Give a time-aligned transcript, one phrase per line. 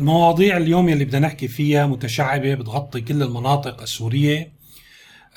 [0.00, 4.52] المواضيع اليوم يلي بدنا نحكي فيها متشعبة بتغطي كل المناطق السورية.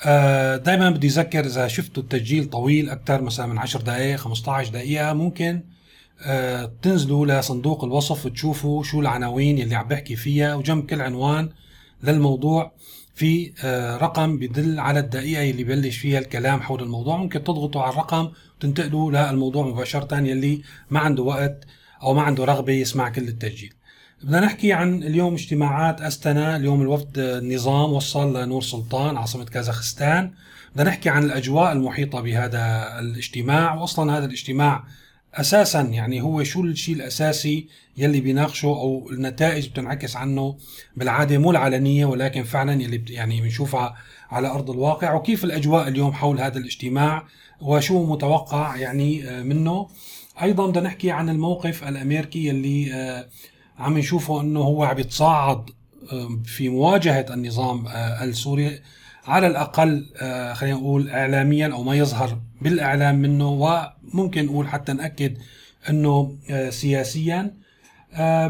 [0.04, 5.12] آه، دائما بدي أذكر إذا شفتوا التسجيل طويل أكثر مثلا من 10 دقائق 15 دقيقة
[5.12, 5.62] ممكن.
[6.22, 11.48] آه، تنزلوا لصندوق الوصف وتشوفوا شو العناوين يلي عم بحكي فيها وجنب كل عنوان
[12.02, 12.72] للموضوع
[13.14, 17.16] في آه، رقم بدل على الدقيقة اللي بلش فيها الكلام حول الموضوع.
[17.16, 21.64] ممكن تضغطوا على الرقم وتنتقلوا للموضوع مباشرة يلي ما عنده وقت
[22.02, 23.77] أو ما عنده رغبة يسمع كل التسجيل.
[24.22, 30.30] بدنا نحكي عن اليوم اجتماعات أستنا اليوم الوفد النظام وصل لنور سلطان عاصمة كازاخستان.
[30.74, 33.74] بدنا نحكي عن الأجواء المحيطة بهذا الاجتماع.
[33.74, 34.84] وأصلا هذا الاجتماع
[35.34, 40.56] أساسا يعني هو شو الشيء الأساسي يلي بيناقشه أو النتائج بتنعكس عنه
[40.96, 43.96] بالعادة مو العلنية ولكن فعلا يلي يعني بنشوفها
[44.30, 45.14] على أرض الواقع.
[45.14, 47.24] وكيف الأجواء اليوم حول هذا الاجتماع
[47.60, 49.88] وشو متوقع يعني آه، منه.
[50.42, 53.28] أيضا بدنا نحكي عن الموقف الأمريكي يلي آه،
[53.78, 55.70] عم نشوفه إنه هو عم يتصاعد
[56.12, 57.84] آه، في مواجهة النظام
[58.22, 58.80] السوري
[59.26, 60.06] على الأقل
[60.54, 65.38] خلينا نقول اعلاميا أو ما يظهر بالإعلام منه وممكن نقول حتى نأكد
[65.90, 66.36] إنه
[66.70, 67.54] سياسيا.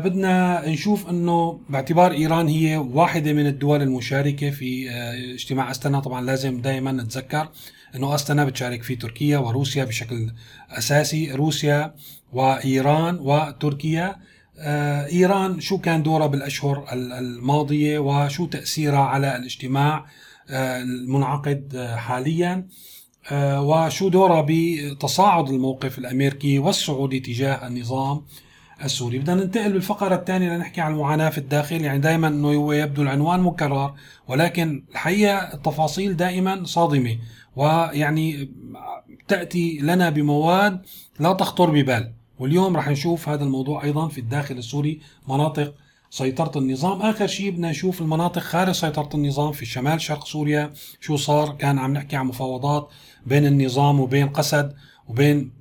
[0.05, 4.91] بدنا نشوف إنه باعتبار إيران هي واحدة من الدول المشاركة في
[5.34, 6.01] اجتماع أستنا.
[6.01, 7.49] طبعا لازم دائما نتذكر
[7.95, 10.31] إنه أستنا بتشارك فيه تركيا وروسيا بشكل
[10.71, 11.95] أساسي روسيا
[12.33, 14.06] وإيران وتركيا.
[14.06, 14.17] آه،
[15.12, 20.06] إيران شو كان دورها بالأشهر الماضية وشو تأثيرها على الاجتماع
[20.50, 22.69] آه، المنعقد آه، حاليا
[23.33, 28.23] وشو دورها بتصاعد الموقف الأمريكي والسعودي تجاه النظام
[28.84, 29.19] السوري.
[29.19, 33.41] بدنا ننتقل بالفقرة الثانية لنحكي عن المعاناة في الداخل يعني دائما إنه هو يبدو العنوان
[33.41, 33.95] مكرر
[34.28, 37.19] ولكن الحقيقة التفاصيل دائما صادمة
[37.56, 38.50] ويعني
[39.28, 40.83] تأتي لنا بمواد
[41.20, 42.12] لا تخطر ببال.
[42.39, 45.75] واليوم رح نشوف هذا الموضوع أيضا في الداخل السوري مناطق
[46.11, 47.03] سيطرة النظام.
[47.03, 51.78] آخر شيء بدنا نشوف المناطق خارج سيطرة النظام في شمال شرق سوريا شو صار؟ كان
[51.78, 52.89] عم نحكي عن مفاوضات
[53.27, 54.75] بين النظام وبين قسد
[55.09, 55.53] وبين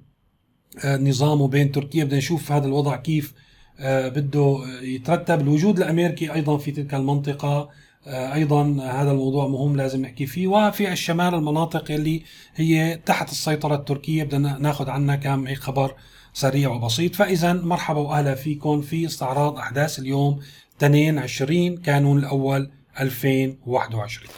[0.85, 2.03] النظام وبين تركيا.
[2.03, 3.33] بدنا نشوف هذا الوضع كيف
[3.79, 5.41] آه، بده يترتب.
[5.41, 7.69] الوجود الأمريكي أيضا في تلك المنطقة
[8.07, 10.47] آه، أيضا هذا الموضوع مهم لازم نحكي فيه.
[10.47, 12.23] وفي الشمال المناطق اللي
[12.55, 15.95] هي تحت السيطرة التركية بدنا ناخذ عنها كم خبر
[16.37, 17.15] سريع وبسيط.
[17.15, 20.39] فإذا مرحبا وأهلا فيكم في استعراض أحداث اليوم
[20.77, 24.29] 22 كانون الأول 2021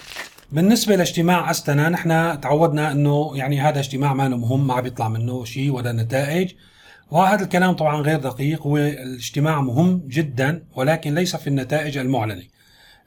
[0.51, 5.71] بالنسبة لاجتماع أستنا نحن تعودنا إنه يعني هذا اجتماع ما مهم ما بيطلع منه شيء
[5.71, 6.51] ولا نتائج.
[7.11, 12.43] وهذا الكلام طبعا غير دقيق هو الاجتماع مهم جدا ولكن ليس في النتائج المعلنة.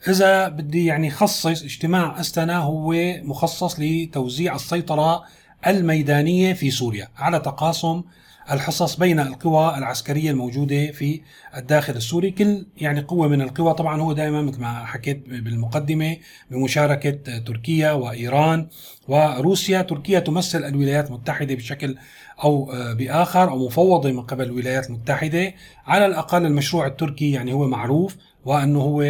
[0.08, 2.92] إذا بدي يعني خصص اجتماع أستنا هو
[3.22, 5.22] مخصص لتوزيع السيطرة
[5.66, 8.02] الميدانية في سوريا على تقاسم
[8.50, 11.20] الحصص بين القوى العسكرية الموجودة في
[11.56, 16.16] الداخل السوري، كل يعني قوة من القوى طبعا هو دائما مثل ما حكيت بالمقدمة
[16.50, 18.68] بمشاركة تركيا وإيران
[19.08, 21.96] وروسيا، تركيا تمثل الولايات المتحدة بشكل
[22.44, 25.54] أو بآخر أو مفوضة من قبل الولايات المتحدة،
[25.86, 29.04] على الأقل المشروع التركي يعني هو معروف وأنه هو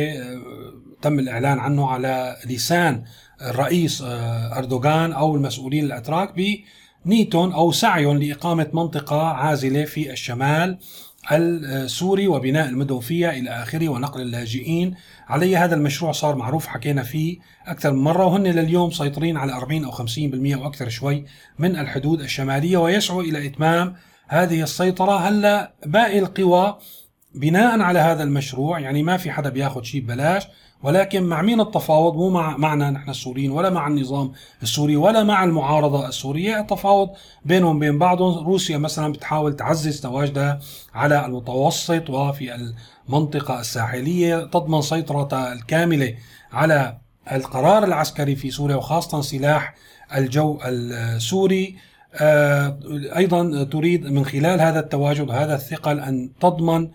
[1.02, 3.04] تم الإعلان عنه على لسان
[3.42, 4.02] الرئيس
[4.56, 6.32] أردوغان أو المسؤولين الأتراك
[7.06, 10.78] بنيتون أو سعيهم لإقامة منطقة عازلة في الشمال
[11.32, 14.94] السوري وبناء المدن فيها إلى آخره ونقل اللاجئين.
[15.28, 19.84] علي هذا المشروع صار معروف حكينا فيه أكثر من مرة وهن لليوم مسيطرين على 40
[19.84, 21.24] أو 50% وأكثر شوي
[21.58, 23.94] من الحدود الشمالية ويسعوا إلى إتمام
[24.28, 25.28] هذه السيطرة.
[25.28, 26.78] هلا باقي القوى
[27.34, 30.46] بناء على هذا المشروع يعني ما في حدا بياخذ شيء ببلاش.
[30.82, 34.32] ولكن مع مين التفاوض؟ مو مع معنا نحن السوريين ولا مع النظام
[34.62, 36.60] السوري ولا مع المعارضة السورية.
[36.60, 37.10] التفاوض
[37.44, 40.60] بينهم بين بعضهم روسيا مثلا بتحاول تعزز تواجدها
[40.94, 42.72] على المتوسط وفي
[43.08, 46.14] المنطقة الساحلية تضمن سيطرتها الكاملة
[46.52, 46.98] على
[47.32, 49.74] القرار العسكري في سوريا وخاصة سلاح
[50.16, 51.76] الجو السوري.
[52.14, 52.78] آه،
[53.16, 56.88] أيضا تريد من خلال هذا التواجد وهذا الثقل أن تضمن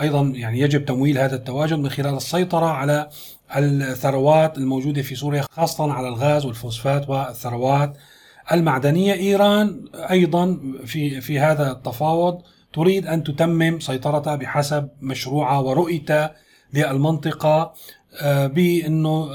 [0.00, 3.08] أيضا يعني يجب تمويل هذا التواجد من خلال السيطرة على
[3.56, 7.96] الثروات الموجودة في سوريا خاصه على الغاز والفوسفات والثروات
[8.52, 9.14] المعدنية.
[9.14, 16.34] إيران أيضا في في هذا التفاوض تريد أن تتمم سيطرتها بحسب مشروعها ورؤيتها
[16.74, 17.74] للمنطقة
[18.20, 19.28] آه، بأنه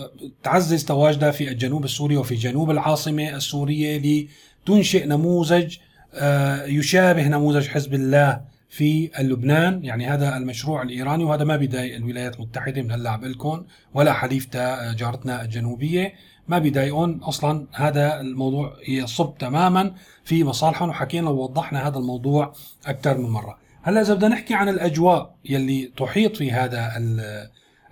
[0.43, 4.27] تعزز تواجدها في الجنوب السوري وفي جنوب العاصمة السورية
[4.65, 5.77] لتنشئ نموذج
[6.13, 12.35] آه، يشابه نموذج حزب الله في لبنان يعني هذا المشروع الإيراني وهذا ما بيضايق الولايات
[12.35, 16.13] المتحدة من هلأ لكم ولا حليفتها جارتنا الجنوبية.
[16.47, 19.93] ما بيضايقون أصلا هذا الموضوع يصب تماما
[20.23, 22.53] في مصالحهم وحكينا ووضحنا هذا الموضوع
[22.85, 23.57] أكثر من مرة.
[23.81, 26.93] هلأ إذا بدنا نحكي عن الأجواء يلي تحيط في هذا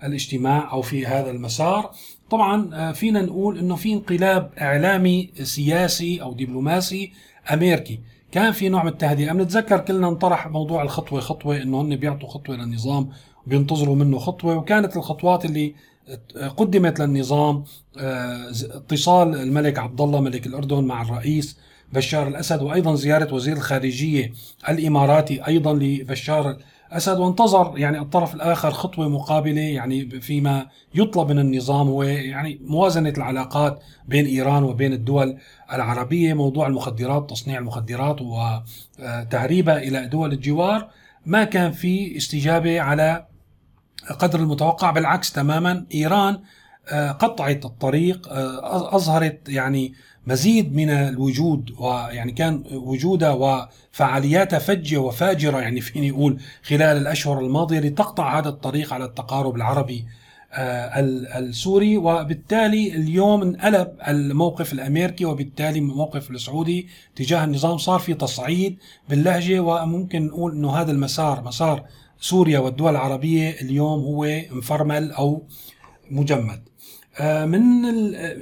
[0.04, 1.90] الاجتماع أو في هذا المسار
[2.30, 7.12] طبعا آه، فينا نقول إنه في انقلاب إعلامي سياسي أو دبلوماسي
[7.52, 8.00] أمريكي.
[8.36, 9.32] كان في نوع من التهدئة.
[9.32, 13.08] بنتذكر كلنا انطرح موضوع الخطوة خطوة إنه هن بيعطوا خطوة للنظام
[13.46, 15.74] وبينتظروا منه خطوة وكانت الخطوات اللي
[16.56, 17.64] قدمت للنظام
[17.98, 21.58] آه، اتصال الملك عبد الله ملك الأردن مع الرئيس
[21.92, 24.32] بشار الأسد وأيضا زيارة وزير الخارجية
[24.68, 26.56] الإماراتي أيضا لبشار
[26.96, 33.12] الاسد وانتظر يعني الطرف الآخر خطوة مقابلة يعني فيما يطلب من النظام هو يعني موازنة
[33.16, 35.38] العلاقات بين إيران وبين الدول
[35.72, 40.88] العربية موضوع المخدرات تصنيع المخدرات وتهريبها إلى دول الجوار.
[41.26, 43.26] ما كان في استجابة على
[44.18, 46.38] قدر المتوقع بالعكس تماما إيران
[46.92, 48.28] قطعت الطريق
[48.94, 49.94] أظهرت يعني
[50.26, 53.30] مزيد من الوجود ويعني كان وجودها
[53.92, 60.04] وفعالياتها فجه وفاجرة يعني فيني أقول خلال الأشهر الماضية لتقطع هذا الطريق على التقارب العربي
[60.52, 61.00] آه،
[61.38, 69.60] السوري وبالتالي اليوم انقلب الموقف الأمريكي وبالتالي الموقف السعودي تجاه النظام صار في تصعيد باللهجة
[69.60, 71.84] وممكن نقول إنه هذا المسار مسار
[72.20, 75.42] سوريا والدول العربية اليوم هو مفرمل أو
[76.10, 76.62] مجمد.
[77.20, 77.84] آه، من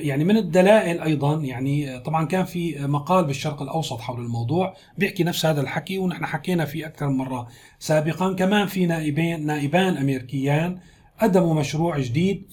[0.00, 5.46] يعني من الدلائل أيضا يعني طبعا كان في مقال بالشرق الأوسط حول الموضوع بيحكي نفس
[5.46, 7.48] هذا الحكي ونحن حكينا فيه أكثر من مرة
[7.78, 8.32] سابقا.
[8.32, 10.78] كمان في نائبين نائبان أمريكيان
[11.20, 12.46] قدموا مشروع جديد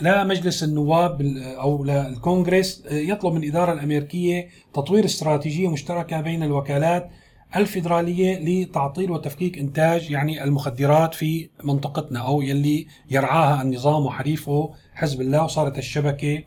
[0.00, 7.10] لمجلس النواب أو للكونغرس يطلب من الإدارة الأمريكية تطوير استراتيجية مشتركة بين الوكالات
[7.56, 15.44] الفيدرالية لتعطيل وتفكيك إنتاج يعني المخدرات في منطقتنا أو يلي يرعاها النظام وحليفه حزب الله
[15.44, 16.42] وصارت الشبكة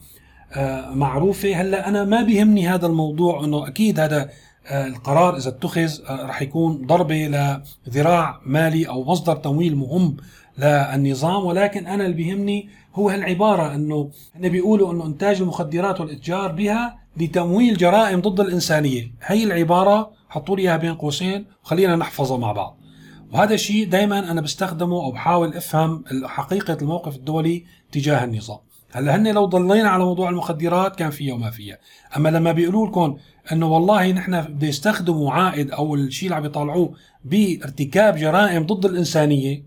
[0.54, 1.62] آه، معروفة.
[1.62, 4.30] هلا أنا ما بيهمني هذا الموضوع إنه أكيد هذا
[4.68, 10.18] آه، القرار إذا اتخذ آه، رح يكون ضربة لذراع مالي أو مصدر تمويل مهم
[10.57, 11.46] للنظام.
[11.46, 17.78] ولكن أنا اللي بيهمني هو هالعبارة إنه هن بيقولوا إنه إنتاج المخدرات والإتجار بها لتمويل
[17.78, 22.80] جرائم ضد الإنسانية، هي العبارة حطوا لي إياها بين قوسين وخلينا نحفظها مع بعض.
[23.34, 28.59] وهذا الشيء دائما أنا بستخدمه أو بحاول أفهم حقيقة الموقف الدولي تجاه النظام.
[28.91, 31.77] هلا هن لو ضلينا على موضوع المخدرات كان فيها وما فيها،
[32.18, 33.18] أما لما بيقولوا لكم
[33.51, 36.94] إنه والله نحن بده يستخدموا عائد أو الشيء اللي عم يطالعوه
[37.25, 39.63] بارتكاب جرائم ضد الإنسانية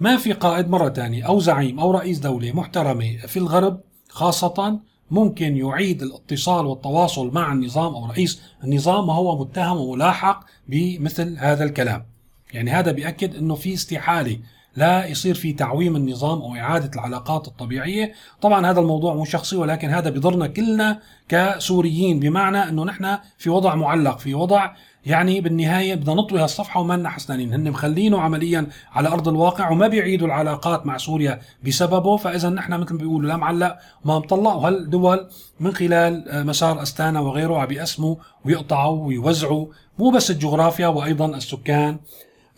[0.00, 5.56] ما في قائد مرة ثانية أو زعيم أو رئيس دولة محترمة في الغرب خاصة ممكن
[5.56, 12.06] يعيد الاتصال والتواصل مع النظام أو رئيس النظام وهو متهم وملاحق بمثل هذا الكلام
[12.52, 14.38] يعني هذا بيأكد أنه في استحالة
[14.76, 19.90] لا يصير في تعويم النظام أو إعادة العلاقات الطبيعية، طبعا هذا الموضوع مو شخصي ولكن
[19.90, 24.70] هذا بضرنا كلنا كسوريين بمعنى إنه نحن في وضع معلق، في وضع
[25.06, 29.88] يعني بالنهاية بدنا نطوي هالصفحة وما لنا حسنانين، هن مخلينه عمليا على أرض الواقع وما
[29.88, 35.28] بيعيدوا العلاقات مع سوريا بسببه، فاذا نحن مثل ما بيقولوا لا معلق وما مطلع وهالدول
[35.60, 39.66] من خلال مسار أستانا وغيره عم بيقسموا ويقطعوا ويوزعوا
[39.98, 41.98] مو بس الجغرافيا وأيضا السكان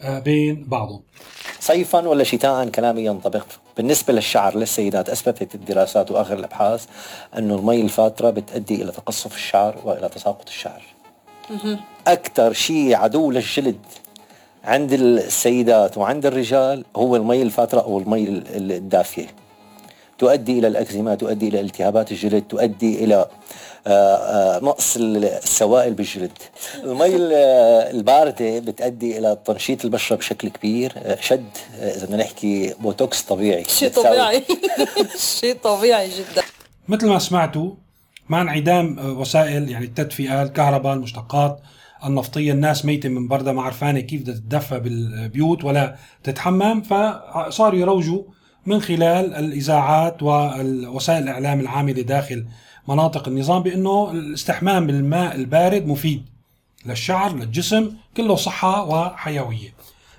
[0.00, 1.00] آه، بين بعضهم.
[1.69, 6.87] صيفا ولا شتاء كلامي ينطبق بالنسبة للشعر للسيدات أثبتت الدراسات وآخر الأبحاث
[7.38, 10.82] أنه المي الفاترة بتؤدي إلى تقصف الشعر وإلى تساقط الشعر.
[12.06, 13.81] أكثر شيء عدو للجلد
[14.65, 19.26] عند السيدات وعند الرجال هو المي الفاترة أو المي الدافية.
[20.19, 23.27] تؤدي إلى الأكزيما تؤدي إلى التهابات الجلد تؤدي إلى
[23.87, 26.39] آه، آه، نقص السوائل بالجلد.
[26.84, 27.17] المي
[27.91, 33.65] الباردة بتؤدي إلى تنشيط البشرة بشكل كبير آه، شد إذا بدنا نحكي بوتوكس طبيعي.
[33.65, 34.44] شيء طبيعي.
[35.41, 36.43] شيء طبيعي جدا.
[36.89, 37.70] مثل ما سمعتوا
[38.29, 41.60] مع انعدام وسائل يعني التدفئة الكهرباء المشتقات
[42.05, 48.22] النفطية الناس ميتة من بردها ما عرفانة كيف بدها تتدفى بالبيوت ولا تتحمم فصاروا يروجوا
[48.69, 52.46] من خلال الإذاعات ووسائل الإعلام العامله داخل
[52.89, 56.22] مناطق النظام بأنه الاستحمام بالماء البارد مفيد
[56.87, 59.75] للشعر للجسم كله صحة وحيوية.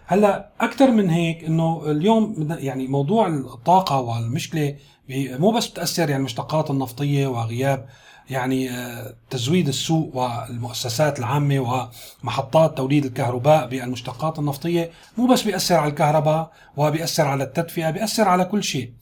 [0.05, 4.75] هلأ أكثر من هيك إنه اليوم يعني موضوع الطاقة والمشكلة
[5.09, 7.85] مو بس بتأثر يعني المشتقات النفطية وغياب
[8.29, 11.89] يعني آه، تزويد السوق والمؤسسات العامة
[12.23, 18.45] ومحطات توليد الكهرباء بالمشتقات النفطية مو بس بيأثر على الكهرباء وبيأثر على التدفئة بيأثر على
[18.45, 18.93] كل شيء.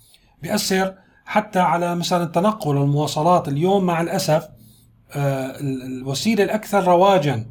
[0.41, 0.93] بيأثر
[1.25, 4.48] حتى على مثلا التنقل والمواصلات اليوم مع الأسف
[5.12, 7.46] آه، الوسيلة الأكثر رواجا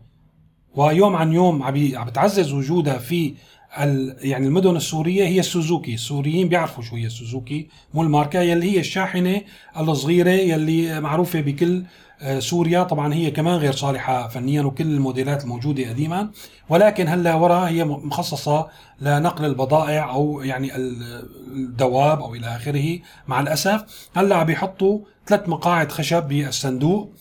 [0.74, 3.34] ويوم عن يوم عم بتعزز وجودها في
[3.78, 5.94] يعني المدن السورية هي السوزوكي.
[5.94, 7.68] السوريين بيعرفوا شو هي السوزوكي.
[7.94, 9.42] مو الماركة يلي هي الشاحنة
[9.78, 11.84] الصغيرة يلي معروفة بكل
[12.20, 12.82] آه، سوريا.
[12.82, 16.30] طبعا هي كمان غير صالحة فنيا وكل الموديلات الموجودة قديما.
[16.68, 18.68] ولكن هلأ ورا هي مخصصة
[19.00, 22.98] لنقل البضائع أو يعني الدواب أو إلى آخره.
[23.28, 27.12] مع الأسف هلأ عم بيحطوا ثلاث مقاعد خشب بالصندوق.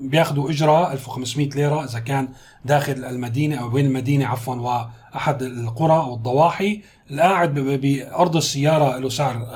[0.00, 2.28] بياخذوا اجرة 1500 ليرة إذا كان
[2.64, 6.82] داخل المدينة أو بين المدينة عفوا وأحد القرى أو الضواحي.
[7.10, 9.46] القاعد بأرض السيارة له سعر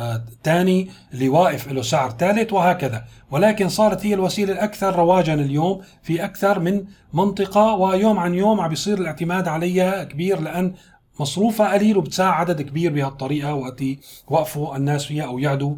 [0.44, 3.04] ثاني آه، اللي واقف له سعر ثالث وهكذا.
[3.30, 8.68] ولكن صارت هي الوسيلة الأكثر رواجا اليوم في أكثر من منطقة ويوم عن يوم عم
[8.68, 10.74] بيصير الاعتماد عليها كبير لأن
[11.20, 13.80] مصروفها قليل وبتساعد عدد كبير بهالطريقة وقت
[14.30, 15.74] يوقفوا الناس فيها أو يعدوا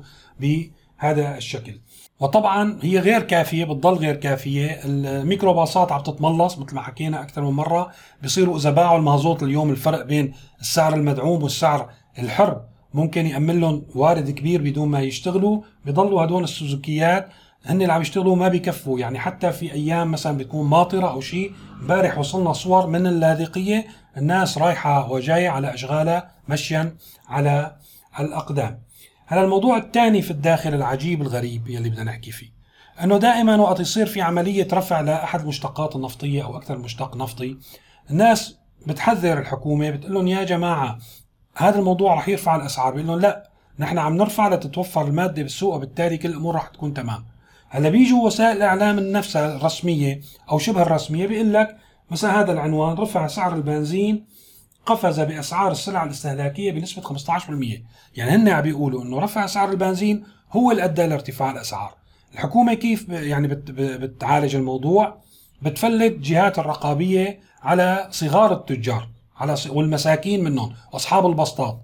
[1.03, 1.81] بهذا الشكل.
[2.21, 4.81] وطبعا هي غير كافية بتضل غير كافية.
[4.85, 7.91] الميكروباصات عم تتملص مثل ما حكينا أكثر من مرة.
[8.25, 12.61] بصيروا إذا باعوا المازوت اليوم الفرق بين السعر المدعوم والسعر الحر.
[12.95, 15.61] ممكن يأمن لهم وارد كبير بدون ما يشتغلوا.
[15.85, 17.29] بضلوا هدول السوزوكيات
[17.65, 18.99] هن اللي عم يشتغلوا ما بكفوا.
[18.99, 24.59] يعني حتى في أيام مثلا بتكون ماطرة أو شيء امبارح وصلنا صور من اللاذقية الناس
[24.59, 26.97] رايحة وجاية على أشغالها مشيا
[27.29, 27.77] على
[28.21, 28.83] الأقدام.
[29.33, 32.51] هلا الموضوع الثاني في الداخل العجيب الغريب يلي بدنا نحكي فيه.
[33.03, 37.57] إنه دائما وقت يصير في عملية رفع لاحد المشتقات النفطية أو أكثر مشتق نفطي
[38.11, 40.99] الناس بتحذر الحكومة بتقول لهم يا جماعة
[41.57, 42.93] هذا الموضوع رح يرفع الأسعار.
[42.95, 47.25] بيقول لهم لا نحن عم نرفع لتتوفر المادة بالسوق وبالتالي كل الأمور رح تكون تمام.
[47.69, 50.21] هلا بيجوا وسائل الاعلام نفسها الرسمية
[50.51, 51.77] أو شبه الرسمية بيقول لك
[52.11, 54.27] مثلا هذا العنوان رفع سعر البنزين
[54.87, 57.21] قفز بأسعار السلع الاستهلاكية بنسبة 15%
[58.17, 61.95] يعني هن عم بيقولوا إنه رفع سعر البنزين هو اللي أدى لارتفاع الأسعار.
[62.35, 65.17] الحكومة كيف يعني بتعالج الموضوع؟
[65.63, 71.81] بتفلت جهات الرقابية على صغار التجار على والمساكين منهم واصحاب البسطات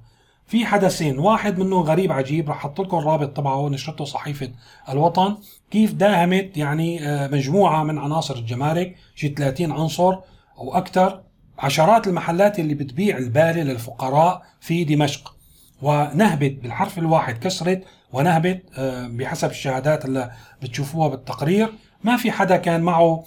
[0.46, 4.50] في حدثين واحد منهم غريب عجيب رح أحط لكم الرابط تبعه نشرته صحيفة
[4.88, 5.36] الوطن.
[5.70, 10.16] كيف داهمت يعني آه، مجموعة من عناصر الجمارك شي 30 عنصر
[10.58, 11.22] أو أكثر
[11.58, 15.34] عشرات المحلات اللي بتبيع البالة للفقراء في دمشق
[15.82, 20.30] ونهبت بالحرف الواحد كسرت ونهبت آه، بحسب الشهادات اللي
[20.62, 21.72] بتشوفوها بالتقرير
[22.04, 23.24] ما في حدا كان معه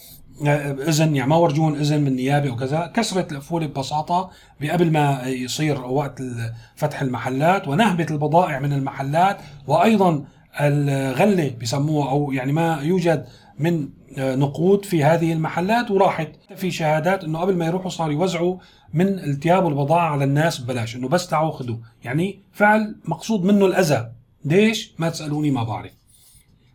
[0.48, 4.30] آه، إذن يعني ما ورجون إذن من النيابه وكذا كسرت القفوله ببساطة
[4.72, 6.22] قبل ما يصير وقت
[6.76, 10.24] فتح المحلات ونهبت البضائع من المحلات وأيضا
[10.62, 13.26] الغلة بسموها أو يعني ما يوجد
[13.62, 16.30] من آه، نقود في هذه المحلات وراحت.
[16.56, 18.58] في شهادات إنه قبل ما يروحوا صاروا يوزعوا
[18.94, 24.12] من التياب البضاعة على الناس ببلاش إنه بس تعوا خذوا يعني فعل مقصود منه الأذى.
[24.46, 25.92] ليش؟ ما تسألوني ما بعرف.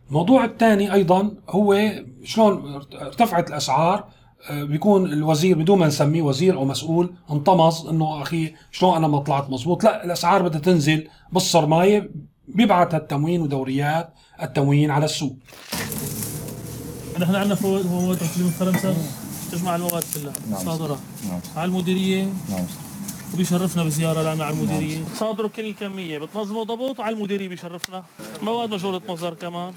[0.09, 1.91] الموضوع الثاني أيضا هو
[2.23, 4.07] شلون ارتفعت الأسعار.
[4.49, 9.19] آه، بيكون الوزير بدون ما نسميه وزير أو مسؤول انطمس إنه أخي شلون أنا ما
[9.19, 12.09] طلعت مزبوط لا الأسعار بدها تنزل بالصرماية.
[12.47, 15.35] بيبعث التموين ودوريات التموين على السوق.
[17.19, 18.95] نحن عندنا فوائد من فرنسا
[19.51, 20.59] تجمع المواد كلها نعم.
[20.59, 21.39] صادرة نعم.
[21.55, 22.23] على المديرية.
[22.23, 22.65] نعم.
[23.33, 24.97] وبيشرفنا بزيارة لنا على المديرية.
[24.97, 25.05] نعم.
[25.15, 28.03] صادروا كل الكمية بتنظموا ضبط وعلى المديرية بيشرفنا.
[28.41, 29.73] مواد مجهوله مصدر كمان.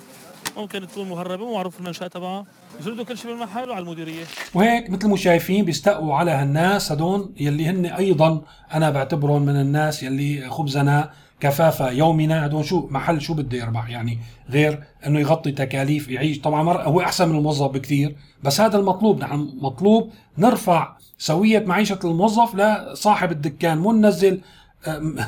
[0.56, 2.47] ممكن تكون مهربة ومعروف المنشاه تبعها
[2.80, 4.25] يجردوا كل شيء بالمحل وعلى المديرية.
[4.54, 8.42] وهيك مثل ما شايفين بيستقوا على هالناس هدول يلي هن أيضا
[8.75, 12.47] أنا بعتبرهم من الناس يلي خبزنا كفافة يومنا.
[12.47, 14.18] هدول شو محل شو بده يربح؟ يعني
[14.50, 16.40] غير إنه يغطي تكاليف يعيش.
[16.40, 19.20] طبعا هو أحسن من الموظف بكثير بس هذا المطلوب.
[19.20, 24.40] نحن مطلوب نرفع سوية معيشة الموظف لصاحب الدكان مو ننزل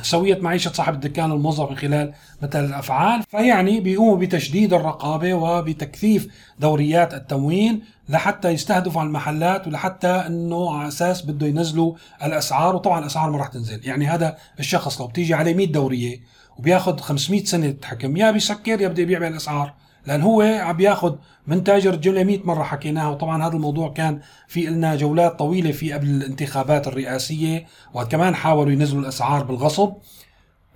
[0.01, 6.27] سوية معيشة صاحب الدكان الموظف من خلال مثل الأفعال فيعني بيقوموا بتشديد الرقابة وبتكثيف
[6.59, 11.93] دوريات التموين لحتى يستهدفوا على المحلات ولحتى إنه على أساس بده ينزلوا
[12.23, 13.87] الأسعار وطبعا الأسعار ما راح تنزل.
[13.87, 16.19] يعني هذا الشخص لو بتيجي عليه 100 دورية
[16.57, 19.73] وبياخذ 500 سنة تحكم يا بيسكر يا بده يبيع بالاسعار
[20.05, 21.15] لأن هو عم بياخذ
[21.47, 25.93] من تاجر الجمله 100 مرة حكيناها وطبعا هذا الموضوع كان في لنا جولات طويلة في
[25.93, 29.93] قبل الانتخابات الرئاسية وكمان حاولوا ينزلوا الأسعار بالغصب.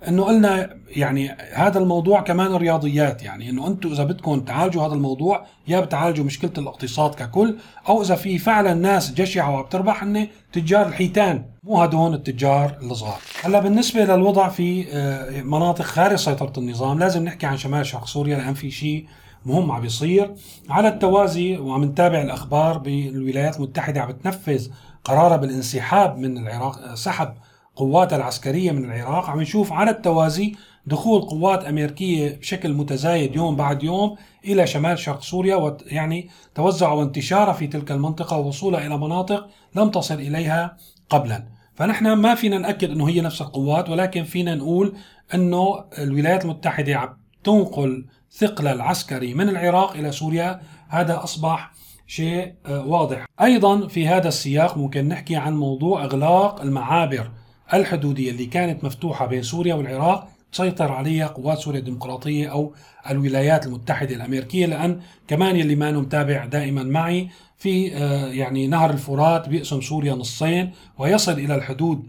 [0.08, 5.46] إنه قلنا يعني هذا الموضوع كمان رياضيات يعني إنه أنتم إذا بدكم تعالجوا هذا الموضوع
[5.68, 7.56] يا بتعالجوا مشكلة الاقتصاد ككل
[7.88, 13.18] أو إذا في فعلا ناس جشعة وعم تربح هن تجار الحيتان مو هدول التجار الصغار.
[13.42, 18.36] هلأ بالنسبة للوضع في آه، مناطق خارج سيطرة النظام لازم نحكي عن شمال شرق سوريا
[18.36, 19.06] لأن في شيء
[19.46, 20.34] مهم عم بيصير
[20.70, 24.68] على التوازي وعم نتابع الأخبار بالولايات المتحدة عم بتنفذ
[25.04, 27.34] قرارها بالانسحاب من العراق سحب
[27.78, 29.30] قواتها العسكرية من العراق.
[29.30, 30.54] عم نشوف على التوازي
[30.86, 37.52] دخول قوات أمريكية بشكل متزايد يوم بعد يوم إلى شمال شرق سوريا يعني توزع وانتشارها
[37.52, 40.76] في تلك المنطقة ووصولها إلى مناطق لم تصل إليها
[41.10, 41.46] قبلا.
[41.74, 44.94] فنحن ما فينا نأكد أنه هي نفس القوات ولكن فينا نقول
[45.34, 50.60] أنه الولايات المتحدة عم تنقل ثقل العسكري من العراق إلى سوريا.
[50.88, 51.72] هذا أصبح
[52.06, 53.26] شيء آه، واضح.
[53.40, 57.30] أيضا في هذا السياق ممكن نحكي عن موضوع إغلاق المعابر
[57.74, 62.74] الحدودية اللي كانت مفتوحة بين سوريا والعراق تسيطر عليها قوات سوريا الديمقراطية أو
[63.10, 64.66] الولايات المتحدة الأمريكية.
[64.66, 70.72] لأن كمان يلي ما متابع دائما معي في آه، يعني نهر الفرات بيقسم سوريا نصين
[70.98, 72.06] ويصل إلى الحدود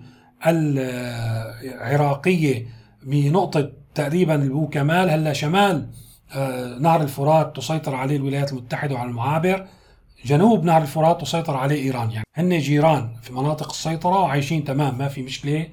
[1.65, 2.67] العراقية
[3.03, 5.09] بنقطة تقريبا البو كمال.
[5.09, 5.87] هلأ شمال
[6.35, 9.67] آه، نهر الفرات تسيطر عليه الولايات المتحدة وعلى المعابر.
[10.25, 12.11] جنوب نهر الفرات تسيطر عليه إيران.
[12.11, 15.67] يعني هن جيران في مناطق السيطرة وعايشين تمام ما في مشكلة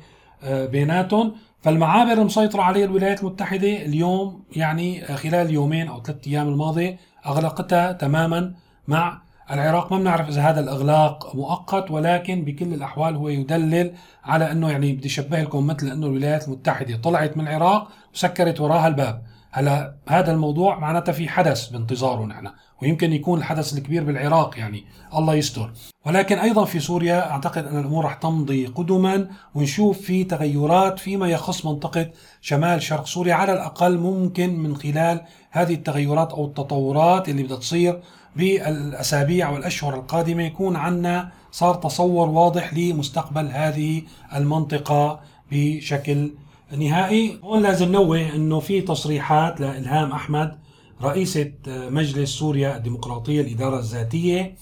[0.45, 1.35] آه، بيناتهم.
[1.63, 8.55] فالمعابر المسيطرة عليه الولايات المتحدة اليوم يعني خلال يومين أو ثلاثة أيام الماضية أغلقتها تماما
[8.89, 9.93] مع العراق.
[9.93, 13.93] ما بنعرف إذا هذا الإغلاق مؤقت ولكن بكل الأحوال هو يدلل
[14.25, 18.89] على أنه يعني بدي أشبه لكم مثل أنه الولايات المتحدة طلعت من العراق وسكرت وراها
[18.89, 19.23] الباب.
[19.57, 22.49] هلا هذا الموضوع معناتها في حدث بانتظاره نحن
[22.83, 24.85] ويمكن يكون الحدث الكبير بالعراق يعني
[25.17, 25.73] الله يستر.
[26.07, 31.67] ولكن أيضا في سوريا أعتقد أن الأمور رح تمضي قدما ونشوف في تغيرات فيما يخص
[31.67, 32.11] منطقة
[32.41, 35.21] شمال شرق سوريا على الأقل ممكن من خلال
[35.51, 38.01] هذه التغيرات أو التطورات اللي بدها تصير
[38.37, 40.43] بالأسابيع والأشهر القادمة.
[40.43, 44.03] يكون عندنا صار تصور واضح لمستقبل هذه
[44.35, 45.21] المنطقة
[45.53, 46.31] بشكل
[46.73, 47.39] نهائي.
[47.45, 50.59] هون لازم نوه إنه في تصريحات لإلهام أحمد
[51.03, 54.55] رئيسة مجلس سوريا الديمقراطية الإدارة الذاتية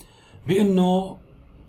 [0.46, 1.16] بأنه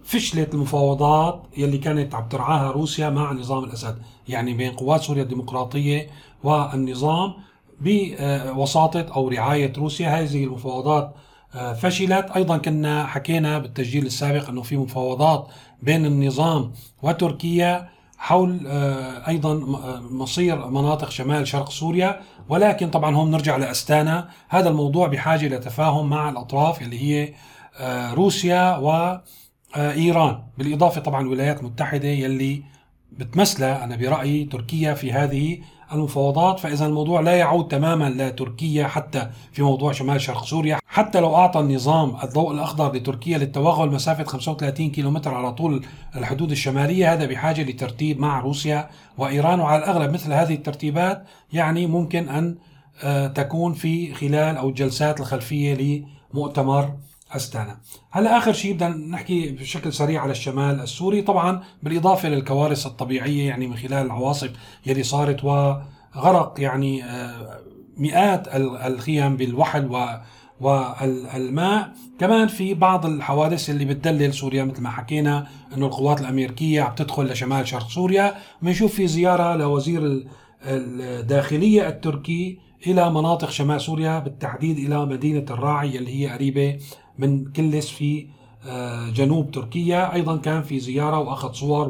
[0.03, 6.07] فشلت المفاوضات يلي كانت عم ترعاها روسيا مع نظام الأسد يعني بين قوات سوريا الديمقراطية
[6.43, 7.33] والنظام
[7.81, 10.09] بوساطة أو رعاية روسيا.
[10.09, 11.15] هذه المفاوضات
[11.55, 12.31] آه، فشلت.
[12.35, 15.47] أيضا كنا حكينا بالتسجيل السابق أنه في مفاوضات
[15.81, 16.71] بين النظام
[17.03, 22.21] وتركيا حول آه، أيضا آه، مصير مناطق شمال شرق سوريا.
[22.49, 24.29] ولكن طبعا هون نرجع لأستانا.
[24.49, 27.33] هذا الموضوع بحاجة لتفاهم مع الأطراف اللي هي
[27.79, 32.63] آه، روسيا وايران بالإضافة طبعا الولايات المتحدة يلي
[33.11, 35.59] بتمثلها أنا برأيي تركيا في هذه
[35.91, 36.59] المفاوضات.
[36.59, 40.79] فإذا الموضوع لا يعود تماما لتركيا حتى في موضوع شمال شرق سوريا.
[40.95, 47.13] حتى لو أعطى النظام الضوء الأخضر لتركيا للتوغل مسافة 35 كيلومتر على طول الحدود الشمالية
[47.13, 49.59] هذا بحاجة لترتيب مع روسيا وإيران.
[49.59, 52.57] وعلى الأغلب مثل هذه الترتيبات يعني ممكن أن
[53.03, 56.03] آه، تكون في خلال أو الجلسات الخلفية
[56.33, 56.93] لمؤتمر
[57.31, 57.77] أستانا.
[58.11, 61.21] هلا آخر شيء بدنا نحكي بشكل سريع على الشمال السوري.
[61.21, 64.51] طبعا بالإضافة للكوارث الطبيعية يعني من خلال العواصف
[64.85, 67.59] يلي صارت وغرق يعني آه،
[67.97, 68.47] مئات
[68.85, 70.19] الخيم بالوحل و
[70.61, 71.93] والماء.
[72.19, 77.25] كمان في بعض الحوادث اللي بتدلل سوريا مثل ما حكينا إنه القوات الأمريكية عم تدخل
[77.25, 78.35] لشمال شرق سوريا.
[78.61, 80.25] بنشوف في زيارة لوزير
[80.65, 86.79] الداخلية التركي إلى مناطق شمال سوريا بالتحديد إلى مدينة الراعي اللي هي قريبة
[87.17, 88.27] من كلس في
[88.67, 90.13] آه، جنوب تركيا.
[90.13, 91.89] أيضا كان في زيارة وأخذ صور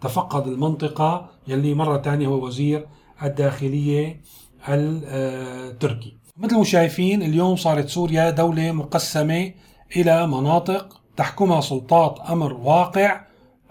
[0.00, 2.86] وتفقد المنطقة يلي مرة ثانية هو وزير
[3.22, 4.20] الداخلية
[4.68, 9.52] التركي مثل ما شايفين اليوم صارت سوريا دولة مقسمة
[9.96, 13.20] إلى مناطق تحكمها سلطات أمر واقع.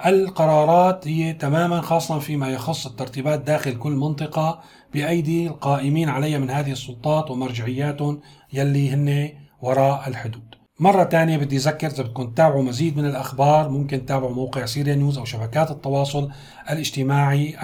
[0.06, 4.62] القرارات هي تماما خاصة فيما يخص الترتيبات داخل كل منطقة
[4.94, 8.20] بأيدي القائمين عليها من هذه السلطات ومرجعياتهم
[8.54, 9.30] يلي هن
[9.62, 10.56] وراء الحدود.
[10.80, 15.18] مرة تانية بدي أذكر إذا بدكم تتابعوا مزيد من الأخبار ممكن تتابعوا موقع سيريا نيوز
[15.18, 16.32] أو شبكات التواصل
[16.70, 17.56] الاجتماعي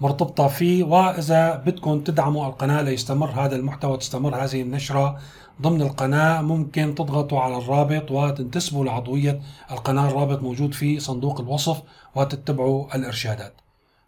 [0.00, 5.18] المرتبطة فيه وإذا بدكم تدعموا القناة ليستمر هذا المحتوى تستمر هذه النشرة
[5.62, 10.08] ضمن القناة ممكن تضغطوا على الرابط وتنتسبوا لعضوية القناة.
[10.08, 11.82] الرابط موجود في صندوق الوصف
[12.14, 13.54] وتتبعوا الإرشادات.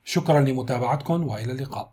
[0.04, 1.92] شكرا لمتابعتكم وإلى اللقاء.